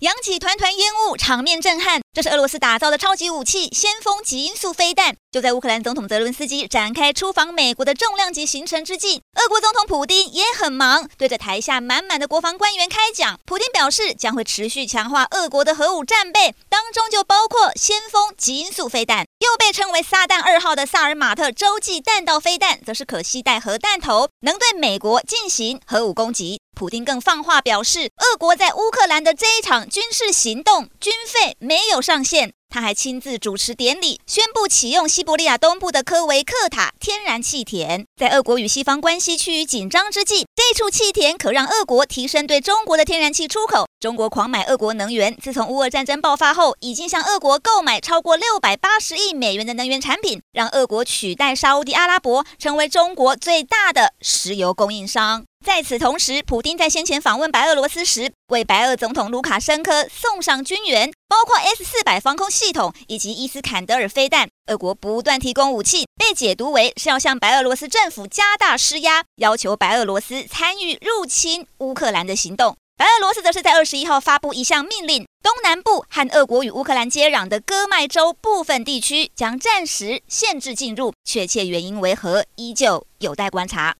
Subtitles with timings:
[0.00, 2.00] 扬起团团烟雾，场面震撼。
[2.14, 5.16] 这是俄罗斯打造的超级武器——先锋极音速飞弹。
[5.30, 13.38] 就在乌克兰总统泽伦斯基展开出访美国的重量级行程之际，俄国总统普丁也很忙，对着台下满满的国防官员开讲。
[13.44, 26.60] 普丁表示，将会持续强化俄国的核武战备，当中就包括先锋极音速飞弹，又被称为“撒旦二号”的萨尔马特洲际弹道飞弹，则是可携带核弹头，能对美国进行核武攻击。
[26.78, 32.52] 普丁更放话表示，俄国在乌克兰的这一场军事行动，军费没有上限。
[32.68, 38.06] 他还亲自主持典礼，宣布启用西伯利亚东部的科维克塔天然气田。
[38.16, 43.87] 在俄国与西方关系趋于紧张之际，这处气田可让俄国提升对中国的天然气出口。
[44.00, 55.44] 中国狂买俄国能源，自从乌俄战争爆发后，已经向俄国购买超过六百八十亿美元的能源产品，让俄国取代沙乌地阿拉伯成为中国最大的石油供应商。
[55.66, 64.48] 在此同时，普丁在先前访问白俄罗斯时，为白俄总统卢卡申科送上军援，包括 S 四百防空系统以及伊斯坎德尔飞弹。
[64.68, 72.76] 俄国不断提供武器，被解读为是要向白俄罗斯政府加大施压，要求白俄罗斯参与入侵乌克兰的行动。
[72.98, 83.94] 白俄罗斯则是在二十一号发布一项命令，东南部和俄国与乌克兰接壤的戈麦州部分地区将暂时限制进入，确切原因为何，依旧有待观察。